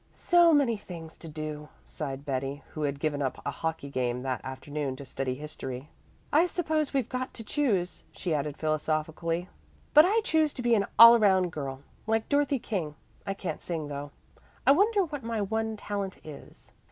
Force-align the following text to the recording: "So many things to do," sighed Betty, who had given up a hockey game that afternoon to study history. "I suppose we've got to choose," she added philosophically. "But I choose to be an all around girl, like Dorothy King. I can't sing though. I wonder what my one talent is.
"So 0.15 0.51
many 0.51 0.77
things 0.77 1.15
to 1.17 1.27
do," 1.29 1.69
sighed 1.85 2.25
Betty, 2.25 2.63
who 2.71 2.81
had 2.81 2.99
given 2.99 3.21
up 3.21 3.39
a 3.45 3.51
hockey 3.51 3.91
game 3.91 4.23
that 4.23 4.43
afternoon 4.43 4.95
to 4.95 5.05
study 5.05 5.35
history. 5.35 5.89
"I 6.33 6.47
suppose 6.47 6.91
we've 6.91 7.07
got 7.07 7.35
to 7.35 7.43
choose," 7.43 8.03
she 8.11 8.33
added 8.33 8.57
philosophically. 8.57 9.47
"But 9.93 10.05
I 10.05 10.21
choose 10.23 10.55
to 10.55 10.63
be 10.63 10.73
an 10.73 10.87
all 10.97 11.15
around 11.15 11.51
girl, 11.51 11.81
like 12.07 12.29
Dorothy 12.29 12.57
King. 12.57 12.95
I 13.27 13.35
can't 13.35 13.61
sing 13.61 13.89
though. 13.89 14.09
I 14.65 14.71
wonder 14.71 15.05
what 15.05 15.21
my 15.21 15.39
one 15.39 15.77
talent 15.77 16.17
is. 16.25 16.71